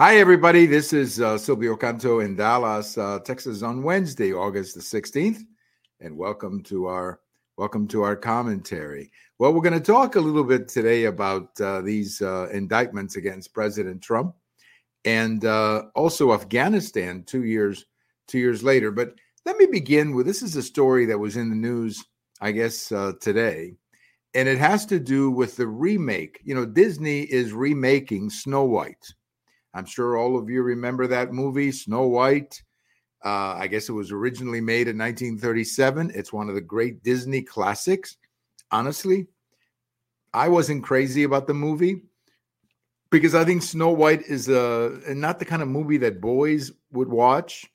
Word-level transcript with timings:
Hi, 0.00 0.16
everybody. 0.16 0.64
This 0.64 0.94
is 0.94 1.20
uh, 1.20 1.36
Silvio 1.36 1.76
Canto 1.76 2.20
in 2.20 2.34
Dallas, 2.34 2.96
uh, 2.96 3.18
Texas, 3.18 3.62
on 3.62 3.82
Wednesday, 3.82 4.32
August 4.32 4.74
the 4.74 4.80
sixteenth, 4.80 5.44
and 6.00 6.16
welcome 6.16 6.62
to 6.62 6.86
our 6.86 7.20
welcome 7.58 7.86
to 7.88 8.00
our 8.00 8.16
commentary. 8.16 9.12
Well, 9.38 9.52
we're 9.52 9.60
going 9.60 9.74
to 9.74 9.78
talk 9.78 10.16
a 10.16 10.20
little 10.20 10.42
bit 10.42 10.68
today 10.68 11.04
about 11.04 11.60
uh, 11.60 11.82
these 11.82 12.22
uh, 12.22 12.48
indictments 12.50 13.16
against 13.16 13.52
President 13.52 14.00
Trump, 14.00 14.34
and 15.04 15.44
uh, 15.44 15.82
also 15.94 16.32
Afghanistan 16.32 17.22
two 17.24 17.44
years 17.44 17.84
two 18.26 18.38
years 18.38 18.62
later. 18.62 18.90
But 18.90 19.16
let 19.44 19.58
me 19.58 19.66
begin 19.66 20.14
with 20.14 20.24
this 20.24 20.40
is 20.40 20.56
a 20.56 20.62
story 20.62 21.04
that 21.04 21.18
was 21.18 21.36
in 21.36 21.50
the 21.50 21.54
news, 21.54 22.02
I 22.40 22.52
guess, 22.52 22.90
uh, 22.90 23.12
today, 23.20 23.74
and 24.32 24.48
it 24.48 24.56
has 24.56 24.86
to 24.86 24.98
do 24.98 25.30
with 25.30 25.56
the 25.56 25.66
remake. 25.66 26.40
You 26.42 26.54
know, 26.54 26.64
Disney 26.64 27.24
is 27.24 27.52
remaking 27.52 28.30
Snow 28.30 28.64
White 28.64 29.12
I'm 29.74 29.86
sure 29.86 30.16
all 30.16 30.36
of 30.36 30.50
you 30.50 30.62
remember 30.62 31.06
that 31.06 31.32
movie, 31.32 31.72
Snow 31.72 32.06
White. 32.06 32.62
Uh, 33.24 33.54
I 33.58 33.66
guess 33.66 33.88
it 33.88 33.92
was 33.92 34.10
originally 34.10 34.60
made 34.60 34.88
in 34.88 34.98
1937. 34.98 36.12
It's 36.14 36.32
one 36.32 36.48
of 36.48 36.54
the 36.54 36.60
great 36.60 37.02
Disney 37.02 37.42
classics. 37.42 38.16
Honestly, 38.70 39.26
I 40.32 40.48
wasn't 40.48 40.84
crazy 40.84 41.24
about 41.24 41.46
the 41.46 41.54
movie 41.54 42.02
because 43.10 43.34
I 43.34 43.44
think 43.44 43.62
Snow 43.62 43.90
White 43.90 44.22
is 44.22 44.48
a 44.48 45.00
not 45.08 45.38
the 45.38 45.44
kind 45.44 45.62
of 45.62 45.68
movie 45.68 45.98
that 45.98 46.20
boys 46.20 46.72
would 46.92 47.08
watch. 47.08 47.66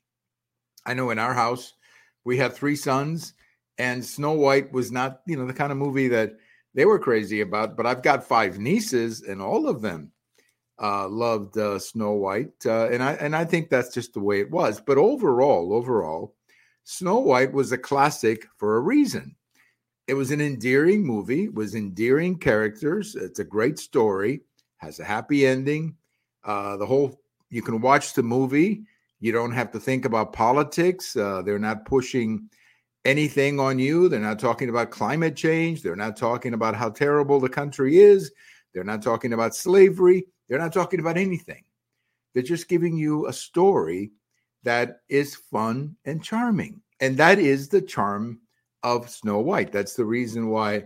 I 0.86 0.94
know 0.94 1.09
in 1.09 1.20
our 1.20 1.34
house 1.34 1.73
we 2.23 2.38
have 2.38 2.55
three 2.55 2.75
sons, 2.75 3.34
and 3.77 4.03
Snow 4.03 4.31
White 4.31 4.72
was 4.72 4.91
not, 4.91 5.22
you 5.27 5.38
know, 5.38 5.45
the 5.45 5.53
kind 5.53 5.72
of 5.72 5.77
movie 5.77 6.08
that 6.08 6.34
they 6.73 6.86
were 6.86 7.00
crazy 7.00 7.41
about. 7.41 7.77
But 7.77 7.86
I've 7.86 8.02
got 8.02 8.27
five 8.27 8.58
nieces, 8.58 9.22
and 9.22 9.41
all 9.41 9.67
of 9.67 9.81
them 9.81 10.12
uh, 10.81 11.07
loved 11.07 11.57
uh, 11.57 11.79
Snow 11.79 12.11
White, 12.11 12.65
uh, 12.65 12.89
and 12.89 13.02
I 13.02 13.13
and 13.13 13.35
I 13.35 13.45
think 13.45 13.70
that's 13.70 13.93
just 13.93 14.13
the 14.13 14.20
way 14.20 14.39
it 14.39 14.52
was. 14.52 14.81
But 14.81 14.97
overall, 14.97 15.73
overall, 15.73 16.36
Snow 16.83 17.19
White 17.19 17.53
was 17.53 17.72
a 17.72 17.77
classic 17.77 18.47
for 18.58 18.75
a 18.75 18.81
reason. 18.81 19.35
It 20.08 20.13
was 20.13 20.31
an 20.31 20.41
endearing 20.41 21.03
movie, 21.05 21.50
was 21.50 21.75
endearing 21.75 22.38
characters. 22.38 23.16
It's 23.16 23.39
a 23.39 23.44
great 23.44 23.80
story, 23.80 24.41
has 24.77 25.00
a 25.00 25.05
happy 25.05 25.47
ending. 25.47 25.95
Uh, 26.44 26.78
the 26.78 26.85
whole 26.85 27.22
you 27.50 27.61
can 27.61 27.81
watch 27.81 28.13
the 28.13 28.23
movie. 28.23 28.83
You 29.19 29.31
don't 29.31 29.53
have 29.53 29.72
to 29.72 29.80
think 29.80 30.05
about 30.05 30.33
politics. 30.33 31.16
Uh, 31.16 31.41
they're 31.41 31.57
not 31.57 31.85
pushing 31.85 32.50
anything 33.05 33.59
on 33.59 33.80
you. 33.80 34.09
They're 34.09 34.19
not 34.19 34.39
talking 34.39 34.69
about 34.69 34.91
climate 34.91 35.35
change. 35.35 35.81
They're 35.81 35.95
not 35.95 36.17
talking 36.17 36.53
about 36.53 36.75
how 36.75 36.89
terrible 36.89 37.39
the 37.39 37.50
country 37.50 37.97
is. 37.97 38.31
They're 38.73 38.83
not 38.83 39.02
talking 39.02 39.31
about 39.31 39.55
slavery 39.55 40.25
they're 40.47 40.59
not 40.59 40.73
talking 40.73 40.99
about 40.99 41.17
anything. 41.17 41.63
They're 42.33 42.43
just 42.43 42.67
giving 42.67 42.97
you 42.97 43.27
a 43.27 43.33
story 43.33 44.11
that 44.63 45.01
is 45.09 45.35
fun 45.35 45.95
and 46.05 46.23
charming. 46.23 46.81
And 46.99 47.17
that 47.17 47.39
is 47.39 47.69
the 47.69 47.81
charm 47.81 48.39
of 48.83 49.09
Snow 49.09 49.39
White. 49.39 49.71
That's 49.71 49.95
the 49.95 50.05
reason 50.05 50.49
why 50.49 50.85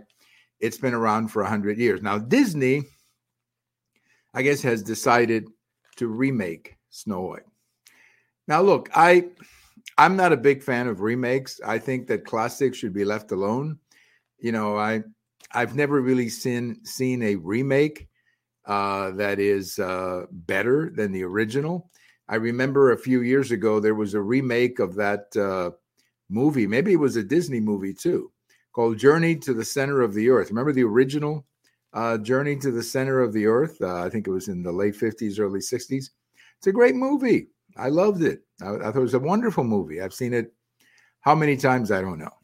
it's 0.59 0.77
been 0.77 0.93
around 0.93 1.29
for 1.29 1.41
100 1.41 1.77
years. 1.77 2.01
Now, 2.01 2.17
Disney, 2.17 2.83
I 4.33 4.41
guess, 4.41 4.61
has 4.61 4.83
decided 4.83 5.49
to 5.97 6.07
remake 6.07 6.77
Snow 6.89 7.21
White. 7.21 7.45
Now, 8.47 8.61
look, 8.61 8.89
I. 8.95 9.29
I'm 9.97 10.15
not 10.15 10.31
a 10.31 10.37
big 10.37 10.63
fan 10.63 10.87
of 10.87 11.01
remakes. 11.01 11.59
I 11.65 11.77
think 11.77 12.07
that 12.07 12.23
classics 12.23 12.77
should 12.77 12.93
be 12.93 13.03
left 13.03 13.33
alone. 13.33 13.79
You 14.39 14.53
know, 14.53 14.77
I 14.77 15.03
I've 15.51 15.75
never 15.75 15.99
really 15.99 16.29
seen 16.29 16.83
seen 16.85 17.21
a 17.21 17.35
remake 17.35 18.07
uh, 18.69 19.09
that 19.11 19.39
is 19.39 19.79
uh, 19.79 20.25
better 20.31 20.91
than 20.95 21.11
the 21.11 21.23
original. 21.23 21.89
I 22.29 22.35
remember 22.35 22.91
a 22.91 22.97
few 22.97 23.21
years 23.21 23.49
ago 23.49 23.79
there 23.79 23.95
was 23.95 24.13
a 24.13 24.21
remake 24.21 24.77
of 24.77 24.93
that 24.95 25.35
uh, 25.35 25.71
movie. 26.29 26.67
Maybe 26.67 26.93
it 26.93 26.99
was 26.99 27.15
a 27.15 27.23
Disney 27.23 27.59
movie 27.59 27.95
too, 27.95 28.31
called 28.71 28.99
Journey 28.99 29.35
to 29.37 29.55
the 29.55 29.65
Center 29.65 30.01
of 30.01 30.13
the 30.13 30.29
Earth. 30.29 30.51
Remember 30.51 30.71
the 30.71 30.83
original 30.83 31.47
uh, 31.93 32.19
Journey 32.19 32.55
to 32.57 32.69
the 32.69 32.83
Center 32.83 33.21
of 33.21 33.33
the 33.33 33.47
Earth? 33.47 33.75
Uh, 33.81 34.03
I 34.03 34.09
think 34.09 34.27
it 34.27 34.31
was 34.31 34.49
in 34.49 34.61
the 34.61 34.71
late 34.71 34.93
50s, 34.93 35.39
early 35.39 35.61
60s. 35.61 36.11
It's 36.59 36.67
a 36.67 36.71
great 36.71 36.95
movie. 36.95 37.47
I 37.75 37.89
loved 37.89 38.21
it. 38.21 38.43
I, 38.61 38.75
I 38.75 38.77
thought 38.91 38.97
it 38.97 38.99
was 38.99 39.15
a 39.15 39.19
wonderful 39.19 39.63
movie. 39.63 39.99
I've 39.99 40.13
seen 40.13 40.35
it 40.35 40.53
how 41.21 41.33
many 41.33 41.57
times? 41.57 41.91
I 41.91 42.01
don't 42.01 42.19
know. 42.19 42.37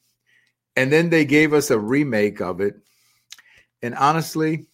And 0.75 0.91
then 0.91 1.11
they 1.11 1.23
gave 1.23 1.53
us 1.53 1.69
a 1.69 1.77
remake 1.77 2.41
of 2.41 2.61
it. 2.61 2.73
And 3.83 3.93
honestly, 3.93 4.65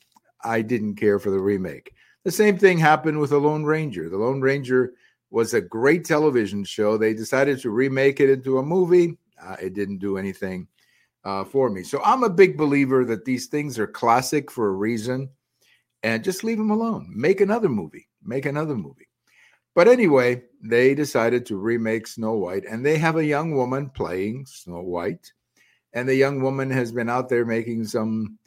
I 0.43 0.61
didn't 0.61 0.95
care 0.95 1.19
for 1.19 1.29
the 1.29 1.39
remake. 1.39 1.93
The 2.23 2.31
same 2.31 2.57
thing 2.57 2.77
happened 2.77 3.19
with 3.19 3.31
The 3.31 3.39
Lone 3.39 3.63
Ranger. 3.63 4.09
The 4.09 4.17
Lone 4.17 4.41
Ranger 4.41 4.93
was 5.31 5.53
a 5.53 5.61
great 5.61 6.05
television 6.05 6.63
show. 6.63 6.97
They 6.97 7.13
decided 7.13 7.59
to 7.61 7.71
remake 7.71 8.19
it 8.19 8.29
into 8.29 8.59
a 8.59 8.63
movie. 8.63 9.17
Uh, 9.41 9.55
it 9.61 9.73
didn't 9.73 9.97
do 9.97 10.17
anything 10.17 10.67
uh, 11.23 11.43
for 11.43 11.69
me. 11.69 11.83
So 11.83 12.01
I'm 12.03 12.23
a 12.23 12.29
big 12.29 12.57
believer 12.57 13.05
that 13.05 13.25
these 13.25 13.47
things 13.47 13.79
are 13.79 13.87
classic 13.87 14.51
for 14.51 14.67
a 14.67 14.73
reason 14.73 15.29
and 16.03 16.23
just 16.23 16.43
leave 16.43 16.57
them 16.57 16.71
alone. 16.71 17.11
Make 17.15 17.41
another 17.41 17.69
movie. 17.69 18.07
Make 18.23 18.45
another 18.45 18.75
movie. 18.75 19.07
But 19.73 19.87
anyway, 19.87 20.43
they 20.61 20.93
decided 20.93 21.45
to 21.45 21.55
remake 21.55 22.07
Snow 22.07 22.33
White 22.33 22.65
and 22.65 22.85
they 22.85 22.97
have 22.97 23.15
a 23.15 23.25
young 23.25 23.55
woman 23.55 23.89
playing 23.89 24.45
Snow 24.45 24.81
White. 24.81 25.31
And 25.93 26.07
the 26.07 26.15
young 26.15 26.41
woman 26.41 26.69
has 26.69 26.91
been 26.91 27.09
out 27.09 27.29
there 27.29 27.45
making 27.45 27.85
some 27.85 28.37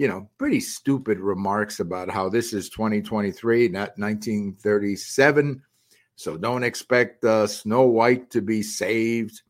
you 0.00 0.08
know, 0.08 0.26
pretty 0.38 0.60
stupid 0.60 1.20
remarks 1.20 1.80
about 1.80 2.08
how 2.08 2.26
this 2.26 2.54
is 2.54 2.70
2023, 2.70 3.68
not 3.68 3.98
1937. 3.98 5.62
So 6.16 6.38
don't 6.38 6.64
expect 6.64 7.22
uh, 7.22 7.46
Snow 7.46 7.82
White 7.82 8.30
to 8.30 8.40
be 8.40 8.62
saved 8.62 9.42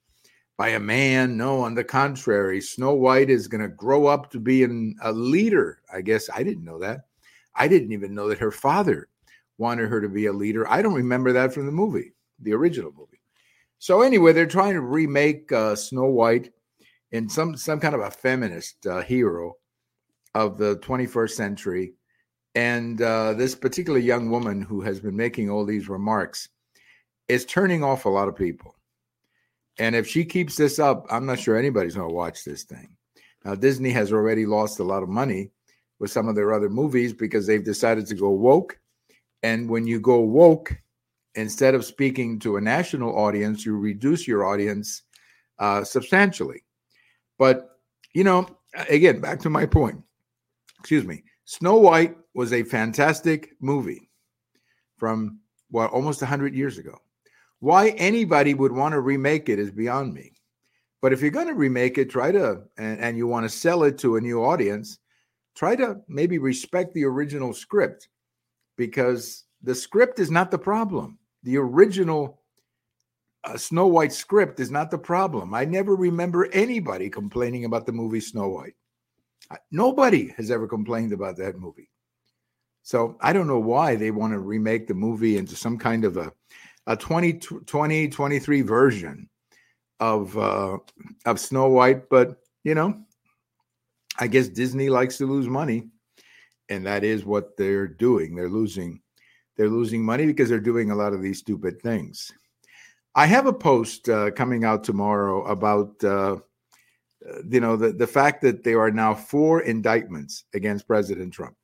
by 0.59 0.71
a 0.71 0.81
man. 0.81 1.37
No, 1.37 1.61
on 1.61 1.77
the 1.77 1.85
contrary, 1.85 2.61
Snow 2.61 2.95
White 2.95 3.31
is 3.31 3.47
going 3.47 3.61
to 3.61 3.69
grow 3.69 4.09
up 4.09 4.29
to 4.33 4.41
be 4.41 4.65
an, 4.65 4.97
a 5.05 5.13
leader. 5.13 5.83
I 5.95 6.01
guess 6.01 6.29
I 6.35 6.43
didn't 6.43 6.65
know 6.65 6.81
that. 6.81 7.03
I 7.55 7.69
didn't 7.69 7.93
even 7.93 8.13
know 8.13 8.29
that 8.29 8.39
her 8.39 8.51
father 8.51 9.07
wanted 9.57 9.89
her 9.89 10.01
to 10.01 10.09
be 10.09 10.27
a 10.27 10.33
leader. 10.33 10.69
I 10.69 10.83
don't 10.83 10.95
remember 10.95 11.33
that 11.33 11.55
from 11.55 11.67
the 11.67 11.71
movie, 11.71 12.13
the 12.41 12.55
original 12.55 12.91
movie. 12.99 13.21
So 13.79 14.03
anyway, 14.03 14.33
they're 14.33 14.47
trying 14.47 14.75
to 14.75 14.81
remake 14.81 15.53
uh, 15.53 15.77
Snow 15.77 16.07
White 16.07 16.53
in 17.13 17.29
some 17.29 17.57
some 17.57 17.79
kind 17.79 17.95
of 17.95 18.01
a 18.01 18.11
feminist 18.11 18.85
uh, 18.89 19.03
hero 19.03 19.55
of 20.35 20.59
the 20.59 20.77
21st 20.79 21.31
century. 21.31 21.95
And 22.55 23.01
uh, 23.01 23.35
this 23.35 23.55
particular 23.55 23.99
young 23.99 24.31
woman 24.31 24.61
who 24.61 24.81
has 24.81 25.01
been 25.01 25.17
making 25.17 25.51
all 25.51 25.65
these 25.65 25.89
remarks 25.89 26.49
is 27.29 27.45
turning 27.45 27.85
off 27.85 28.05
a 28.05 28.09
lot 28.09 28.29
of 28.29 28.37
people. 28.37 28.75
And 29.79 29.95
if 29.95 30.07
she 30.07 30.25
keeps 30.25 30.57
this 30.57 30.79
up, 30.79 31.07
I'm 31.11 31.27
not 31.27 31.39
sure 31.39 31.57
anybody's 31.57 31.95
going 31.95 32.09
to 32.09 32.15
watch 32.15 32.45
this 32.45 32.65
thing. 32.65 32.97
Now, 33.45 33.55
Disney 33.55 33.91
has 33.91 34.13
already 34.13 34.47
lost 34.47 34.81
a 34.81 34.85
lot 34.85 35.03
of 35.03 35.09
money 35.09 35.51
with 35.99 36.11
some 36.11 36.29
of 36.29 36.35
their 36.35 36.53
other 36.53 36.69
movies 36.69 37.13
because 37.13 37.47
they've 37.47 37.65
decided 37.65 38.07
to 38.07 38.15
go 38.15 38.31
woke. 38.31 38.79
And 39.43 39.71
when 39.71 39.87
you 39.87 40.01
go 40.01 40.21
woke, 40.21 40.77
instead 41.35 41.75
of 41.75 41.85
speaking 41.85 42.39
to 42.41 42.57
a 42.57 42.61
national 42.61 43.17
audience, 43.17 43.65
you 43.65 43.77
reduce 43.77 44.27
your 44.27 44.45
audience 44.45 45.03
uh, 45.59 45.85
substantially. 45.85 46.65
But, 47.39 47.71
you 48.13 48.25
know, 48.25 48.49
again, 48.89 49.21
back 49.21 49.41
to 49.41 49.51
my 49.51 49.67
point 49.67 50.03
excuse 50.81 51.05
me, 51.05 51.23
Snow 51.45 51.77
White 51.77 52.17
was 52.35 52.53
a 52.53 52.63
fantastic 52.63 53.51
movie 53.61 54.11
from 54.97 55.39
what 55.71 55.91
almost 55.91 56.23
100 56.23 56.55
years 56.55 56.79
ago. 56.79 56.99
Why 57.61 57.91
anybody 57.91 58.55
would 58.55 58.73
want 58.73 58.93
to 58.93 59.01
remake 59.01 59.49
it 59.49 59.59
is 59.59 59.71
beyond 59.71 60.15
me. 60.15 60.33
But 61.03 61.13
if 61.13 61.21
you're 61.21 61.31
going 61.31 61.47
to 61.47 61.55
remake 61.55 61.99
it, 61.99 62.11
try 62.11 62.33
to, 62.33 62.63
and, 62.79 63.01
and 63.01 63.17
you 63.17 63.27
want 63.27 63.45
to 63.45 63.57
sell 63.57 63.85
it 63.85 63.99
to 63.99 64.17
a 64.17 64.21
new 64.21 64.43
audience, 64.43 64.99
try 65.55 65.77
to 65.77 65.97
maybe 66.09 66.39
respect 66.39 66.95
the 66.95 67.05
original 67.05 67.53
script 67.53 68.09
because 68.77 69.45
the 69.63 69.75
script 69.75 70.19
is 70.19 70.31
not 70.31 70.51
the 70.51 70.59
problem. 70.59 71.19
The 71.43 71.59
original 71.59 72.41
uh, 73.45 73.57
Snow 73.57 73.87
White 73.87 74.13
script 74.13 74.61
is 74.61 74.71
not 74.71 74.91
the 74.91 74.99
problem. 74.99 75.55
I 75.55 75.65
never 75.65 75.97
remember 75.97 76.51
anybody 76.53 77.09
complaining 77.11 77.65
about 77.65 77.87
the 77.87 77.93
movie 77.93 78.21
Snow 78.21 78.49
White. 78.49 78.75
Nobody 79.71 80.29
has 80.37 80.51
ever 80.51 80.67
complained 80.69 81.13
about 81.13 81.37
that 81.39 81.59
movie. 81.59 81.91
So 82.83 83.17
I 83.21 83.33
don't 83.33 83.47
know 83.47 83.59
why 83.59 83.97
they 83.97 84.11
want 84.11 84.33
to 84.33 84.39
remake 84.39 84.87
the 84.87 84.95
movie 84.95 85.37
into 85.37 85.57
some 85.57 85.79
kind 85.79 86.05
of 86.05 86.17
a 86.17 86.33
a 86.87 86.97
20, 86.97 87.35
20 87.35 88.09
23 88.09 88.63
version 88.63 89.29
of 90.01 90.37
uh, 90.37 90.79
of 91.27 91.39
Snow 91.39 91.69
White, 91.69 92.09
but 92.09 92.39
you 92.65 92.75
know, 92.75 93.03
I 94.19 94.27
guess 94.27 94.49
Disney 94.49 94.89
likes 94.89 95.19
to 95.19 95.27
lose 95.27 95.47
money, 95.47 95.89
and 96.69 96.87
that 96.87 97.05
is 97.05 97.25
what 97.25 97.57
they're 97.57 97.87
doing. 97.87 98.35
They're 98.35 98.49
losing 98.49 99.01
they're 99.57 99.69
losing 99.69 100.03
money 100.03 100.27
because 100.27 100.49
they're 100.49 100.59
doing 100.59 100.91
a 100.91 100.97
lot 100.97 101.13
of 101.13 101.21
these 101.21 101.39
stupid 101.39 101.83
things. 101.83 102.33
I 103.15 103.27
have 103.27 103.47
a 103.47 103.53
post 103.53 104.09
uh, 104.09 104.31
coming 104.31 104.65
out 104.65 104.85
tomorrow 104.85 105.45
about 105.45 106.03
uh, 106.03 106.37
you 107.49 107.61
know, 107.61 107.77
the, 107.77 107.93
the 107.93 108.07
fact 108.07 108.43
that 108.43 108.65
there 108.65 108.81
are 108.81 108.91
now 108.91 109.15
four 109.15 109.63
indictments 109.63 110.45
against 110.55 110.87
President 110.87 111.33
Trump. 111.33 111.57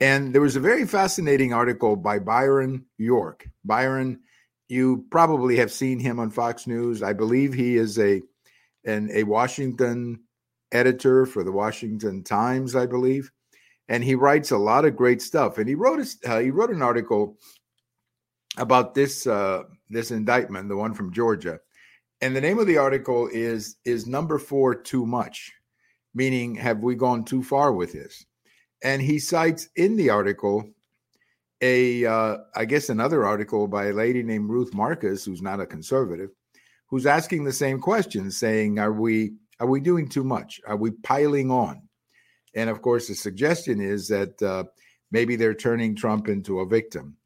And 0.00 0.34
there 0.34 0.40
was 0.40 0.56
a 0.56 0.60
very 0.60 0.86
fascinating 0.86 1.52
article 1.52 1.94
by 1.94 2.18
Byron 2.18 2.86
York. 2.96 3.46
Byron, 3.64 4.20
you 4.68 5.04
probably 5.10 5.56
have 5.56 5.70
seen 5.70 5.98
him 5.98 6.18
on 6.18 6.30
Fox 6.30 6.66
News. 6.66 7.02
I 7.02 7.12
believe 7.12 7.52
he 7.52 7.76
is 7.76 7.98
a 7.98 8.22
an, 8.84 9.10
a 9.12 9.24
Washington 9.24 10.20
editor 10.72 11.26
for 11.26 11.44
the 11.44 11.52
Washington 11.52 12.22
Times, 12.24 12.74
I 12.74 12.86
believe, 12.86 13.30
and 13.88 14.02
he 14.02 14.14
writes 14.14 14.52
a 14.52 14.58
lot 14.58 14.86
of 14.86 14.96
great 14.96 15.20
stuff. 15.20 15.58
And 15.58 15.68
he 15.68 15.74
wrote 15.74 16.00
a, 16.00 16.32
uh, 16.32 16.40
he 16.40 16.50
wrote 16.50 16.70
an 16.70 16.80
article 16.80 17.36
about 18.56 18.94
this 18.94 19.26
uh, 19.26 19.64
this 19.90 20.10
indictment, 20.10 20.68
the 20.70 20.76
one 20.76 20.94
from 20.94 21.12
Georgia, 21.12 21.60
and 22.20 22.36
the 22.36 22.40
name 22.40 22.58
of 22.58 22.66
the 22.66 22.78
article 22.78 23.28
is 23.32 23.76
is 23.84 24.06
number 24.06 24.38
four 24.38 24.74
too 24.74 25.06
much, 25.06 25.52
meaning 26.14 26.54
have 26.54 26.80
we 26.80 26.94
gone 26.94 27.24
too 27.24 27.42
far 27.42 27.72
with 27.72 27.92
this? 27.92 28.26
And 28.82 29.00
he 29.02 29.18
cites 29.18 29.68
in 29.76 29.96
the 29.96 30.10
article 30.10 30.64
a 31.60 32.04
uh, 32.06 32.38
I 32.54 32.64
guess 32.64 32.88
another 32.88 33.24
article 33.24 33.68
by 33.68 33.86
a 33.86 33.92
lady 33.92 34.22
named 34.22 34.50
Ruth 34.50 34.74
Marcus, 34.74 35.24
who's 35.24 35.42
not 35.42 35.60
a 35.60 35.66
conservative, 35.66 36.30
who's 36.86 37.06
asking 37.06 37.44
the 37.44 37.52
same 37.52 37.80
question, 37.80 38.30
saying, 38.30 38.78
"Are 38.78 38.92
we 38.92 39.34
are 39.58 39.68
we 39.68 39.80
doing 39.80 40.08
too 40.08 40.24
much? 40.24 40.60
Are 40.66 40.76
we 40.76 40.90
piling 40.90 41.50
on?" 41.50 41.82
And 42.54 42.68
of 42.68 42.82
course, 42.82 43.08
the 43.08 43.14
suggestion 43.14 43.80
is 43.80 44.08
that 44.08 44.40
uh, 44.42 44.64
maybe 45.10 45.36
they're 45.36 45.54
turning 45.54 45.94
Trump 45.94 46.28
into 46.28 46.60
a 46.60 46.66
victim. 46.66 47.16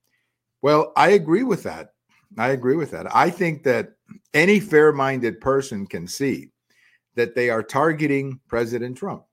Well, 0.62 0.92
I 0.96 1.10
agree 1.10 1.44
with 1.44 1.62
that. 1.64 1.90
I 2.36 2.48
agree 2.48 2.76
with 2.76 2.90
that. 2.90 3.14
I 3.14 3.30
think 3.30 3.62
that 3.64 3.93
any 4.32 4.60
fair 4.60 4.92
minded 4.92 5.40
person 5.40 5.86
can 5.86 6.06
see 6.06 6.50
that 7.14 7.34
they 7.34 7.50
are 7.50 7.62
targeting 7.62 8.40
President 8.48 8.96
Trump. 8.96 9.24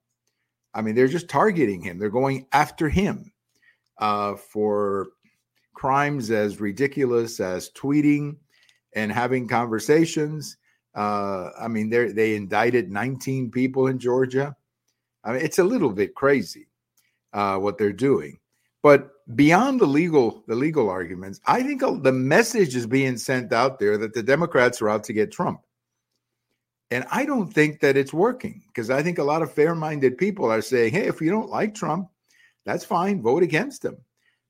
I 0.74 0.82
mean, 0.82 0.94
they're 0.94 1.08
just 1.08 1.28
targeting 1.28 1.82
him, 1.82 1.98
they're 1.98 2.10
going 2.10 2.46
after 2.52 2.88
him 2.88 3.32
uh, 3.98 4.36
for 4.36 5.08
crimes 5.74 6.30
as 6.30 6.60
ridiculous 6.60 7.40
as 7.40 7.70
tweeting 7.70 8.36
and 8.94 9.10
having 9.10 9.48
conversations. 9.48 10.56
Uh, 10.94 11.50
I 11.58 11.68
mean, 11.68 11.88
they 11.90 12.12
they 12.12 12.34
indicted 12.36 12.90
19 12.90 13.50
people 13.50 13.86
in 13.86 13.98
Georgia. 13.98 14.54
I 15.24 15.32
mean, 15.32 15.42
it's 15.42 15.58
a 15.58 15.64
little 15.64 15.90
bit 15.90 16.14
crazy 16.14 16.68
uh, 17.32 17.56
what 17.58 17.78
they're 17.78 17.92
doing. 17.92 18.38
But 18.82 19.10
beyond 19.36 19.80
the 19.80 19.86
legal 19.86 20.42
the 20.48 20.56
legal 20.56 20.90
arguments, 20.90 21.40
I 21.46 21.62
think 21.62 21.80
the 21.80 22.12
message 22.12 22.74
is 22.74 22.86
being 22.86 23.16
sent 23.16 23.52
out 23.52 23.78
there 23.78 23.96
that 23.98 24.12
the 24.12 24.22
Democrats 24.22 24.82
are 24.82 24.90
out 24.90 25.04
to 25.04 25.12
get 25.12 25.30
Trump. 25.30 25.60
And 26.90 27.06
I 27.10 27.24
don't 27.24 27.52
think 27.52 27.80
that 27.80 27.96
it's 27.96 28.12
working 28.12 28.62
because 28.66 28.90
I 28.90 29.02
think 29.02 29.18
a 29.18 29.24
lot 29.24 29.40
of 29.40 29.52
fair-minded 29.52 30.18
people 30.18 30.50
are 30.50 30.60
saying, 30.60 30.92
"Hey, 30.92 31.06
if 31.06 31.22
you 31.22 31.30
don't 31.30 31.48
like 31.48 31.74
Trump, 31.74 32.08
that's 32.66 32.84
fine, 32.84 33.22
vote 33.22 33.42
against 33.42 33.84
him. 33.84 33.96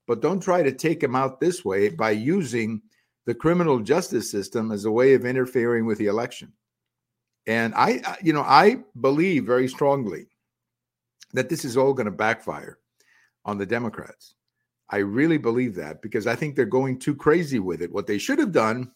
But 0.07 0.21
don't 0.21 0.41
try 0.41 0.63
to 0.63 0.71
take 0.71 1.01
him 1.01 1.15
out 1.15 1.39
this 1.39 1.63
way 1.63 1.89
by 1.89 2.11
using 2.11 2.81
the 3.25 3.33
criminal 3.33 3.79
justice 3.79 4.29
system 4.29 4.71
as 4.71 4.83
a 4.83 4.91
way 4.91 5.13
of 5.13 5.25
interfering 5.25 5.85
with 5.85 5.99
the 5.99 6.07
election." 6.07 6.51
And 7.45 7.73
I 7.75 8.17
you 8.21 8.33
know, 8.33 8.41
I 8.41 8.83
believe 8.99 9.45
very 9.45 9.67
strongly 9.67 10.27
that 11.33 11.49
this 11.49 11.63
is 11.63 11.77
all 11.77 11.93
going 11.93 12.05
to 12.05 12.11
backfire 12.11 12.79
on 13.45 13.57
the 13.57 13.65
Democrats. 13.65 14.35
I 14.89 14.97
really 14.97 15.37
believe 15.37 15.75
that 15.75 16.01
because 16.01 16.27
I 16.27 16.35
think 16.35 16.55
they're 16.55 16.65
going 16.65 16.99
too 16.99 17.15
crazy 17.15 17.59
with 17.59 17.81
it. 17.81 17.91
What 17.91 18.07
they 18.07 18.17
should 18.17 18.39
have 18.39 18.51
done, 18.51 18.91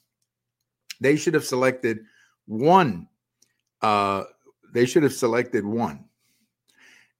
they 0.99 1.15
should 1.15 1.33
have 1.33 1.45
selected 1.45 1.99
one. 2.45 3.07
Uh, 3.81 4.23
they 4.73 4.85
should 4.85 5.03
have 5.03 5.13
selected 5.13 5.65
one. 5.65 6.05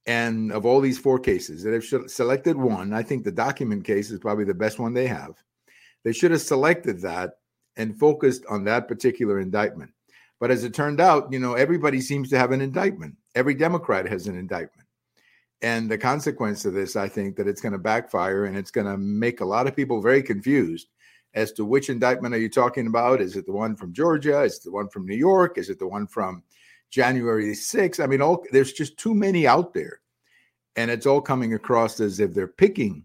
And 0.06 0.52
of 0.52 0.66
all 0.66 0.80
these 0.80 0.98
four 0.98 1.20
cases, 1.20 1.64
they 1.64 1.74
have 1.74 2.10
selected 2.10 2.56
one. 2.56 2.94
I 2.94 3.04
think 3.04 3.24
the 3.24 3.32
document 3.32 3.84
case 3.84 4.10
is 4.10 4.20
probably 4.20 4.46
the 4.46 4.54
best 4.54 4.80
one 4.80 4.94
they 4.94 5.08
have. 5.08 5.34
They 6.04 6.14
should 6.14 6.32
have 6.32 6.42
selected 6.42 7.02
that 7.02 7.40
and 7.76 8.00
focused 8.00 8.46
on 8.50 8.64
that 8.64 8.88
particular 8.88 9.40
indictment. 9.40 9.92
But 10.40 10.52
as 10.52 10.64
it 10.64 10.74
turned 10.74 11.02
out, 11.02 11.32
you 11.32 11.40
know, 11.40 11.56
everybody 11.56 12.00
seems 12.00 12.30
to 12.30 12.38
have 12.38 12.52
an 12.52 12.62
indictment. 12.62 13.16
Every 13.36 13.54
Democrat 13.54 14.08
has 14.08 14.28
an 14.28 14.38
indictment. 14.38 14.87
And 15.62 15.90
the 15.90 15.98
consequence 15.98 16.66
of 16.66 16.74
this, 16.74 16.96
I 16.96 17.08
think 17.08 17.36
that 17.36 17.48
it's 17.48 17.62
going 17.62 17.74
to 17.74 17.80
backfire 17.80 18.46
and 18.46 18.56
it's 18.56 18.72
going 18.72 18.88
to 18.88 18.98
make 18.98 19.42
a 19.42 19.46
lot 19.46 19.68
of 19.68 19.76
people 19.76 20.02
very 20.02 20.22
confused 20.22 20.90
as 21.34 21.52
to 21.54 21.66
which 21.66 21.90
indictment 21.90 22.34
are 22.34 22.40
you 22.40 22.50
talking 22.50 22.88
about? 22.88 23.22
Is 23.22 23.36
it 23.36 23.46
the 23.46 23.52
one 23.52 23.76
from 23.76 23.94
Georgia? 23.94 24.42
Is 24.42 24.58
it 24.58 24.64
the 24.64 24.72
one 24.72 24.90
from 24.90 25.06
New 25.06 25.16
York? 25.16 25.58
Is 25.58 25.70
it 25.70 25.80
the 25.80 25.88
one 25.88 26.08
from 26.08 26.44
January 26.90 27.54
6th? 27.54 28.04
I 28.04 28.08
mean, 28.08 28.22
all 28.22 28.44
there's 28.52 28.74
just 28.74 28.98
too 28.98 29.14
many 29.14 29.48
out 29.48 29.74
there. 29.74 30.02
And 30.76 30.92
it's 30.92 31.06
all 31.06 31.22
coming 31.22 31.54
across 31.54 32.00
as 32.00 32.20
if 32.20 32.34
they're 32.34 32.48
picking 32.48 33.04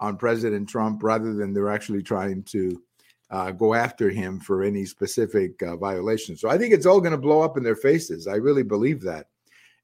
on 0.00 0.16
President 0.16 0.68
Trump 0.68 1.02
rather 1.02 1.32
than 1.34 1.52
they're 1.52 1.70
actually 1.70 2.02
trying 2.02 2.42
to 2.44 2.82
uh, 3.30 3.50
go 3.50 3.74
after 3.74 4.10
him 4.10 4.38
for 4.40 4.62
any 4.62 4.84
specific 4.84 5.60
uh, 5.62 5.76
violations. 5.76 6.40
So 6.40 6.48
I 6.48 6.58
think 6.58 6.74
it's 6.74 6.86
all 6.86 7.00
going 7.00 7.12
to 7.12 7.18
blow 7.18 7.40
up 7.40 7.56
in 7.56 7.62
their 7.62 7.76
faces. 7.76 8.26
I 8.26 8.36
really 8.36 8.62
believe 8.62 9.00
that. 9.02 9.28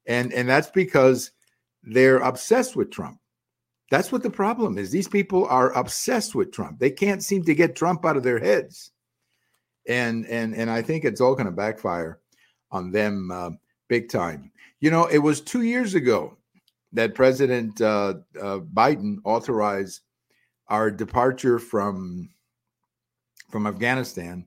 And 0.07 0.33
and 0.33 0.47
that's 0.47 0.69
because 0.69 1.31
they're 1.83 2.19
obsessed 2.19 2.75
with 2.75 2.91
Trump. 2.91 3.19
That's 3.89 4.11
what 4.11 4.23
the 4.23 4.29
problem 4.29 4.77
is. 4.77 4.89
These 4.89 5.09
people 5.09 5.45
are 5.47 5.73
obsessed 5.73 6.33
with 6.33 6.51
Trump. 6.51 6.79
They 6.79 6.91
can't 6.91 7.23
seem 7.23 7.43
to 7.43 7.55
get 7.55 7.75
Trump 7.75 8.05
out 8.05 8.17
of 8.17 8.23
their 8.23 8.39
heads. 8.39 8.91
And 9.87 10.25
and 10.27 10.55
and 10.55 10.69
I 10.69 10.81
think 10.81 11.03
it's 11.03 11.19
all 11.19 11.35
going 11.35 11.47
to 11.47 11.51
backfire 11.51 12.19
on 12.71 12.91
them 12.91 13.31
uh, 13.31 13.51
big 13.89 14.09
time. 14.09 14.51
You 14.79 14.91
know, 14.91 15.07
it 15.07 15.17
was 15.17 15.41
two 15.41 15.63
years 15.63 15.95
ago 15.95 16.37
that 16.93 17.15
President 17.15 17.81
uh, 17.81 18.15
uh, 18.39 18.59
Biden 18.59 19.17
authorized 19.25 20.01
our 20.67 20.89
departure 20.89 21.59
from 21.59 22.29
from 23.49 23.67
Afghanistan, 23.67 24.45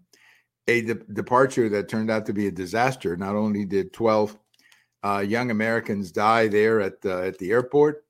a 0.68 0.80
de- 0.80 0.94
departure 0.94 1.68
that 1.68 1.88
turned 1.88 2.10
out 2.10 2.24
to 2.26 2.32
be 2.32 2.46
a 2.46 2.50
disaster. 2.50 3.16
Not 3.16 3.36
only 3.36 3.66
did 3.66 3.92
12 3.92 4.32
uh, 4.32 4.36
young 5.04 5.50
Americans 5.50 6.10
die 6.10 6.48
there 6.48 6.80
at 6.80 7.00
the, 7.00 7.26
at 7.26 7.38
the 7.38 7.50
airport. 7.50 8.04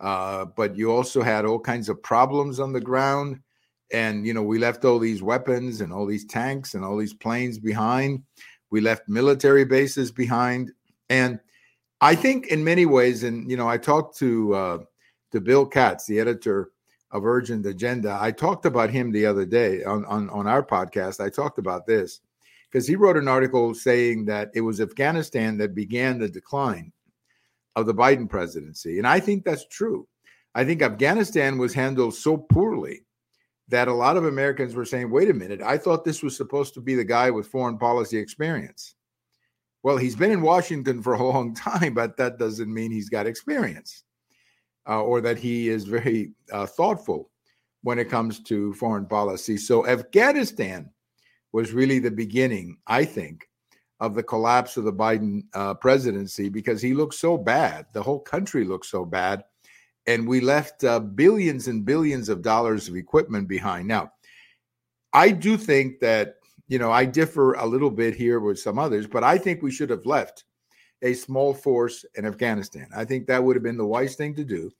Uh, 0.00 0.46
but 0.56 0.76
you 0.76 0.92
also 0.92 1.22
had 1.22 1.44
all 1.44 1.58
kinds 1.58 1.88
of 1.88 2.02
problems 2.02 2.60
on 2.60 2.72
the 2.72 2.80
ground. 2.80 3.40
And, 3.92 4.26
you 4.26 4.34
know, 4.34 4.42
we 4.42 4.58
left 4.58 4.84
all 4.84 4.98
these 4.98 5.22
weapons 5.22 5.80
and 5.80 5.92
all 5.92 6.06
these 6.06 6.24
tanks 6.24 6.74
and 6.74 6.84
all 6.84 6.96
these 6.96 7.14
planes 7.14 7.58
behind. 7.58 8.22
We 8.70 8.80
left 8.80 9.08
military 9.08 9.64
bases 9.64 10.12
behind. 10.12 10.72
And 11.08 11.40
I 12.00 12.14
think 12.14 12.46
in 12.48 12.62
many 12.62 12.86
ways, 12.86 13.24
and, 13.24 13.50
you 13.50 13.56
know, 13.56 13.68
I 13.68 13.78
talked 13.78 14.16
to, 14.18 14.54
uh, 14.54 14.78
to 15.32 15.40
Bill 15.40 15.66
Katz, 15.66 16.06
the 16.06 16.20
editor 16.20 16.70
of 17.10 17.24
Urgent 17.24 17.66
Agenda. 17.66 18.16
I 18.20 18.30
talked 18.30 18.66
about 18.66 18.90
him 18.90 19.10
the 19.10 19.26
other 19.26 19.46
day 19.46 19.82
on, 19.84 20.04
on, 20.04 20.28
on 20.30 20.46
our 20.46 20.62
podcast. 20.62 21.24
I 21.24 21.30
talked 21.30 21.58
about 21.58 21.86
this 21.86 22.20
because 22.70 22.86
he 22.86 22.96
wrote 22.96 23.16
an 23.16 23.28
article 23.28 23.74
saying 23.74 24.26
that 24.26 24.50
it 24.54 24.60
was 24.60 24.80
Afghanistan 24.80 25.56
that 25.58 25.74
began 25.74 26.18
the 26.18 26.28
decline 26.28 26.92
of 27.76 27.86
the 27.86 27.94
Biden 27.94 28.28
presidency. 28.28 28.98
And 28.98 29.06
I 29.06 29.20
think 29.20 29.44
that's 29.44 29.66
true. 29.68 30.06
I 30.54 30.64
think 30.64 30.82
Afghanistan 30.82 31.58
was 31.58 31.74
handled 31.74 32.14
so 32.14 32.36
poorly 32.36 33.04
that 33.68 33.88
a 33.88 33.92
lot 33.92 34.16
of 34.16 34.24
Americans 34.24 34.74
were 34.74 34.84
saying, 34.84 35.10
wait 35.10 35.30
a 35.30 35.34
minute, 35.34 35.60
I 35.62 35.78
thought 35.78 36.04
this 36.04 36.22
was 36.22 36.36
supposed 36.36 36.74
to 36.74 36.80
be 36.80 36.94
the 36.94 37.04
guy 37.04 37.30
with 37.30 37.46
foreign 37.46 37.78
policy 37.78 38.18
experience. 38.18 38.94
Well, 39.82 39.96
he's 39.96 40.16
been 40.16 40.32
in 40.32 40.42
Washington 40.42 41.02
for 41.02 41.14
a 41.14 41.22
long 41.22 41.54
time, 41.54 41.94
but 41.94 42.16
that 42.16 42.38
doesn't 42.38 42.72
mean 42.72 42.90
he's 42.90 43.08
got 43.08 43.26
experience 43.26 44.04
uh, 44.88 45.02
or 45.02 45.20
that 45.20 45.38
he 45.38 45.68
is 45.68 45.84
very 45.84 46.32
uh, 46.52 46.66
thoughtful 46.66 47.30
when 47.82 47.98
it 47.98 48.08
comes 48.08 48.40
to 48.40 48.72
foreign 48.74 49.06
policy. 49.06 49.56
So, 49.56 49.86
Afghanistan 49.86 50.90
was 51.52 51.72
really 51.72 51.98
the 51.98 52.10
beginning, 52.10 52.76
I 52.86 53.04
think, 53.04 53.48
of 54.00 54.14
the 54.14 54.22
collapse 54.22 54.76
of 54.76 54.84
the 54.84 54.92
Biden 54.92 55.44
uh, 55.54 55.74
presidency 55.74 56.48
because 56.48 56.80
he 56.80 56.94
looked 56.94 57.14
so 57.14 57.36
bad. 57.36 57.86
The 57.92 58.02
whole 58.02 58.20
country 58.20 58.64
looked 58.64 58.86
so 58.86 59.04
bad. 59.04 59.44
And 60.06 60.26
we 60.26 60.40
left 60.40 60.84
uh, 60.84 61.00
billions 61.00 61.68
and 61.68 61.84
billions 61.84 62.28
of 62.28 62.40
dollars 62.40 62.88
of 62.88 62.96
equipment 62.96 63.48
behind. 63.48 63.88
Now, 63.88 64.12
I 65.12 65.30
do 65.30 65.56
think 65.56 66.00
that, 66.00 66.36
you 66.68 66.78
know, 66.78 66.90
I 66.90 67.04
differ 67.04 67.54
a 67.54 67.66
little 67.66 67.90
bit 67.90 68.14
here 68.14 68.40
with 68.40 68.58
some 68.58 68.78
others, 68.78 69.06
but 69.06 69.24
I 69.24 69.36
think 69.36 69.62
we 69.62 69.70
should 69.70 69.90
have 69.90 70.06
left 70.06 70.44
a 71.02 71.12
small 71.12 71.52
force 71.52 72.04
in 72.14 72.24
Afghanistan. 72.24 72.88
I 72.96 73.04
think 73.04 73.26
that 73.26 73.42
would 73.42 73.56
have 73.56 73.62
been 73.62 73.76
the 73.76 73.86
wise 73.86 74.16
thing 74.16 74.34
to 74.36 74.44
do. 74.44 74.70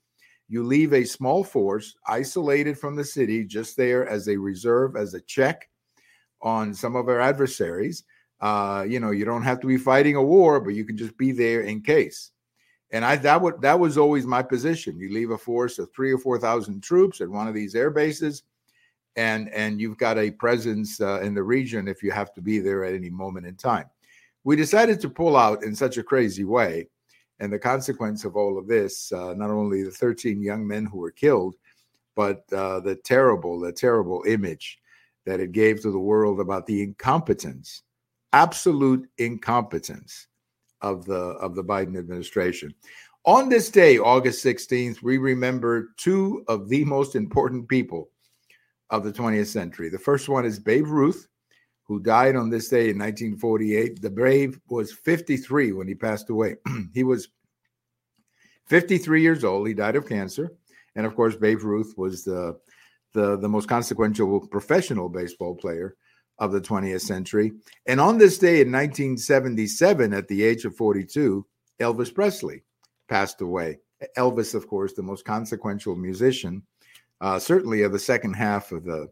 You 0.47 0.63
leave 0.63 0.93
a 0.93 1.03
small 1.03 1.43
force 1.43 1.95
isolated 2.07 2.77
from 2.77 2.95
the 2.95 3.05
city, 3.05 3.45
just 3.45 3.77
there 3.77 4.07
as 4.07 4.27
a 4.27 4.37
reserve, 4.37 4.95
as 4.95 5.13
a 5.13 5.21
check 5.21 5.69
on 6.41 6.73
some 6.73 6.95
of 6.95 7.07
our 7.07 7.19
adversaries. 7.19 8.03
Uh, 8.41 8.85
you 8.87 8.99
know, 8.99 9.11
you 9.11 9.25
don't 9.25 9.43
have 9.43 9.59
to 9.59 9.67
be 9.67 9.77
fighting 9.77 10.15
a 10.15 10.23
war, 10.23 10.59
but 10.59 10.73
you 10.73 10.85
can 10.85 10.97
just 10.97 11.17
be 11.17 11.31
there 11.31 11.61
in 11.61 11.81
case. 11.81 12.31
And 12.91 13.05
I 13.05 13.17
that 13.17 13.41
would 13.41 13.61
that 13.61 13.79
was 13.79 13.97
always 13.97 14.25
my 14.25 14.41
position. 14.41 14.99
You 14.99 15.13
leave 15.13 15.31
a 15.31 15.37
force 15.37 15.77
of 15.77 15.91
three 15.93 16.11
or 16.11 16.17
four 16.17 16.39
thousand 16.39 16.81
troops 16.81 17.21
at 17.21 17.29
one 17.29 17.47
of 17.47 17.53
these 17.53 17.75
air 17.75 17.91
bases, 17.91 18.43
and 19.15 19.49
and 19.49 19.79
you've 19.79 19.97
got 19.97 20.17
a 20.17 20.31
presence 20.31 20.99
uh, 20.99 21.19
in 21.21 21.35
the 21.35 21.43
region 21.43 21.87
if 21.87 22.01
you 22.01 22.11
have 22.11 22.33
to 22.33 22.41
be 22.41 22.59
there 22.59 22.83
at 22.83 22.95
any 22.95 23.09
moment 23.09 23.45
in 23.45 23.55
time. 23.55 23.85
We 24.43 24.55
decided 24.55 24.99
to 25.01 25.09
pull 25.09 25.37
out 25.37 25.63
in 25.63 25.75
such 25.75 25.97
a 25.97 26.03
crazy 26.03 26.45
way, 26.45 26.87
and 27.39 27.53
the 27.53 27.59
consequence 27.59 28.25
of 28.25 28.35
all 28.35 28.57
of 28.57 28.67
this, 28.67 29.11
uh, 29.11 29.33
not 29.35 29.51
only 29.51 29.83
the 29.83 29.91
13 29.91 30.41
young 30.41 30.65
men 30.65 30.85
who 30.85 30.97
were 30.97 31.11
killed, 31.11 31.55
but 32.15 32.43
uh, 32.51 32.79
the 32.79 32.95
terrible, 32.95 33.59
the 33.59 33.71
terrible 33.71 34.23
image 34.25 34.78
that 35.29 35.39
it 35.39 35.51
gave 35.51 35.81
to 35.81 35.91
the 35.91 35.99
world 35.99 36.39
about 36.39 36.65
the 36.65 36.81
incompetence, 36.81 37.83
absolute 38.33 39.07
incompetence 39.17 40.27
of 40.81 41.05
the 41.05 41.15
of 41.15 41.55
the 41.55 41.63
Biden 41.63 41.97
administration. 41.97 42.73
On 43.25 43.49
this 43.49 43.69
day, 43.69 43.99
August 43.99 44.43
16th, 44.43 45.03
we 45.03 45.17
remember 45.17 45.89
two 45.97 46.43
of 46.47 46.69
the 46.69 46.83
most 46.85 47.15
important 47.15 47.67
people 47.67 48.09
of 48.89 49.03
the 49.03 49.11
20th 49.11 49.47
century. 49.47 49.89
The 49.89 49.99
first 49.99 50.29
one 50.29 50.45
is 50.45 50.57
Babe 50.57 50.87
Ruth, 50.87 51.27
who 51.83 51.99
died 51.99 52.35
on 52.35 52.49
this 52.49 52.69
day 52.69 52.89
in 52.89 52.97
1948. 52.97 54.01
The 54.01 54.09
Brave 54.09 54.59
was 54.69 54.93
53 54.93 55.73
when 55.73 55.87
he 55.87 55.95
passed 55.95 56.29
away. 56.29 56.55
he 56.93 57.03
was 57.03 57.27
53 58.65 59.21
years 59.21 59.43
old. 59.43 59.67
He 59.67 59.73
died 59.73 59.95
of 59.95 60.07
cancer. 60.07 60.53
And 60.95 61.05
of 61.05 61.15
course, 61.15 61.35
Babe 61.35 61.61
Ruth 61.61 61.93
was 61.97 62.23
the, 62.23 62.57
the, 63.13 63.37
the 63.37 63.49
most 63.49 63.67
consequential 63.67 64.47
professional 64.47 65.09
baseball 65.09 65.55
player 65.55 65.95
of 66.39 66.51
the 66.51 66.61
20th 66.61 67.01
century. 67.01 67.51
And 67.85 67.99
on 67.99 68.17
this 68.17 68.37
day 68.37 68.61
in 68.61 68.71
1977, 68.71 70.13
at 70.13 70.27
the 70.27 70.43
age 70.43 70.65
of 70.65 70.75
42, 70.75 71.45
Elvis 71.81 72.13
Presley 72.13 72.63
passed 73.07 73.41
away. 73.41 73.79
Elvis, 74.17 74.55
of 74.55 74.67
course, 74.67 74.93
the 74.93 75.03
most 75.03 75.25
consequential 75.25 75.95
musician, 75.95 76.63
uh, 77.21 77.37
certainly 77.37 77.83
of 77.83 77.91
the 77.91 77.99
second 77.99 78.33
half 78.33 78.71
of 78.71 78.85
the 78.85 79.09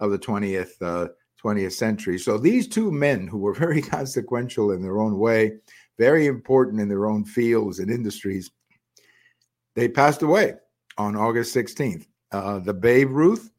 of 0.00 0.10
the 0.10 0.18
20th 0.18 0.80
uh, 0.80 1.08
20th 1.42 1.72
century. 1.72 2.18
So 2.18 2.38
these 2.38 2.68
two 2.68 2.90
men 2.90 3.26
who 3.26 3.38
were 3.38 3.54
very 3.54 3.82
consequential 3.96 4.72
in 4.72 4.82
their 4.82 5.00
own 5.00 5.18
way, 5.18 5.52
very 5.98 6.26
important 6.26 6.80
in 6.80 6.88
their 6.88 7.06
own 7.06 7.24
fields 7.24 7.78
and 7.78 7.90
industries, 7.90 8.50
they 9.74 9.88
passed 9.88 10.22
away 10.22 10.54
on 10.98 11.16
August 11.16 11.54
16th. 11.54 12.06
Uh, 12.32 12.58
the 12.58 12.74
Babe 12.74 13.10
Ruth 13.10 13.50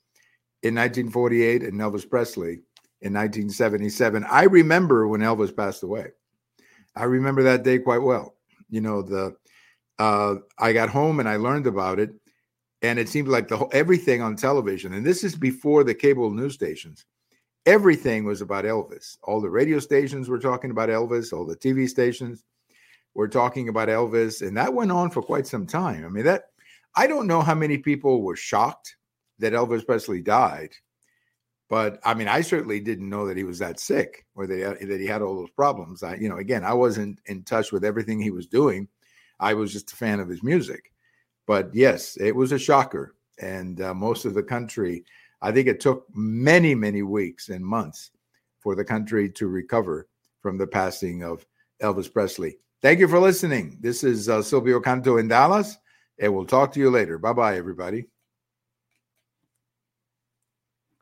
in 0.63 0.75
1948 0.75 1.63
and 1.63 1.79
Elvis 1.79 2.09
Presley 2.09 2.61
in 3.01 3.13
1977. 3.13 4.25
I 4.29 4.43
remember 4.43 5.07
when 5.07 5.21
Elvis 5.21 5.55
passed 5.55 5.83
away. 5.83 6.07
I 6.95 7.03
remember 7.03 7.43
that 7.43 7.63
day 7.63 7.79
quite 7.79 8.01
well. 8.01 8.35
You 8.69 8.81
know, 8.81 9.01
the 9.01 9.35
uh, 9.99 10.35
I 10.57 10.73
got 10.73 10.89
home 10.89 11.19
and 11.19 11.29
I 11.29 11.35
learned 11.35 11.67
about 11.67 11.99
it, 11.99 12.11
and 12.81 12.97
it 12.97 13.09
seemed 13.09 13.27
like 13.27 13.47
the 13.47 13.57
whole, 13.57 13.69
everything 13.73 14.21
on 14.21 14.35
television, 14.35 14.93
and 14.93 15.05
this 15.05 15.23
is 15.23 15.35
before 15.35 15.83
the 15.83 15.93
cable 15.93 16.31
news 16.31 16.53
stations, 16.53 17.05
everything 17.65 18.25
was 18.25 18.41
about 18.41 18.65
Elvis. 18.65 19.17
All 19.23 19.39
the 19.39 19.49
radio 19.49 19.79
stations 19.79 20.29
were 20.29 20.39
talking 20.39 20.71
about 20.71 20.89
Elvis, 20.89 21.31
all 21.31 21.45
the 21.45 21.55
TV 21.55 21.87
stations 21.87 22.43
were 23.13 23.27
talking 23.27 23.69
about 23.69 23.89
Elvis, 23.89 24.45
and 24.45 24.57
that 24.57 24.73
went 24.73 24.91
on 24.91 25.11
for 25.11 25.21
quite 25.21 25.45
some 25.45 25.67
time. 25.67 26.05
I 26.05 26.09
mean, 26.09 26.25
that 26.25 26.45
I 26.95 27.07
don't 27.07 27.27
know 27.27 27.41
how 27.41 27.55
many 27.55 27.77
people 27.77 28.21
were 28.21 28.35
shocked 28.35 28.95
that 29.39 29.53
Elvis 29.53 29.85
Presley 29.85 30.21
died, 30.21 30.71
but 31.69 31.99
I 32.03 32.13
mean, 32.13 32.27
I 32.27 32.41
certainly 32.41 32.79
didn't 32.79 33.09
know 33.09 33.25
that 33.27 33.37
he 33.37 33.43
was 33.43 33.59
that 33.59 33.79
sick 33.79 34.25
or 34.35 34.45
that 34.47 34.77
he, 34.79 34.85
that 34.85 34.99
he 34.99 35.07
had 35.07 35.21
all 35.21 35.35
those 35.35 35.49
problems. 35.49 36.03
I, 36.03 36.15
you 36.15 36.29
know, 36.29 36.37
again, 36.37 36.63
I 36.63 36.73
wasn't 36.73 37.19
in 37.25 37.43
touch 37.43 37.71
with 37.71 37.83
everything 37.83 38.21
he 38.21 38.31
was 38.31 38.47
doing. 38.47 38.87
I 39.39 39.53
was 39.55 39.73
just 39.73 39.91
a 39.91 39.95
fan 39.95 40.19
of 40.19 40.29
his 40.29 40.43
music. 40.43 40.91
But 41.47 41.73
yes, 41.73 42.15
it 42.17 42.35
was 42.35 42.51
a 42.51 42.59
shocker. 42.59 43.15
And 43.41 43.81
uh, 43.81 43.93
most 43.93 44.25
of 44.25 44.33
the 44.33 44.43
country, 44.43 45.03
I 45.41 45.51
think 45.51 45.67
it 45.67 45.79
took 45.79 46.05
many, 46.13 46.75
many 46.75 47.01
weeks 47.01 47.49
and 47.49 47.65
months 47.65 48.11
for 48.59 48.75
the 48.75 48.85
country 48.85 49.29
to 49.31 49.47
recover 49.47 50.07
from 50.41 50.57
the 50.57 50.67
passing 50.67 51.23
of 51.23 51.45
Elvis 51.81 52.11
Presley. 52.11 52.57
Thank 52.81 52.99
you 52.99 53.07
for 53.07 53.19
listening. 53.19 53.77
This 53.81 54.03
is 54.03 54.29
uh, 54.29 54.41
Silvio 54.41 54.79
Canto 54.79 55.17
in 55.17 55.27
Dallas, 55.27 55.77
and 56.19 56.33
we'll 56.33 56.45
talk 56.45 56.73
to 56.73 56.79
you 56.79 56.89
later. 56.89 57.17
Bye 57.17 57.33
bye, 57.33 57.57
everybody. 57.57 58.07